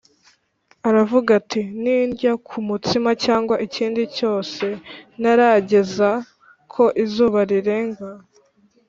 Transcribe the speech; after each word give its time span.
aravuga 0.89 1.29
ati 1.39 1.61
“Nindya 1.81 2.31
ku 2.47 2.55
mutsima 2.67 3.09
cyangwa 3.23 3.55
ikindi 3.65 4.01
cyose 4.17 4.65
ntarageza 5.19 6.09
ko 6.73 6.83
izuba 7.03 7.39
rirenga 7.51 8.07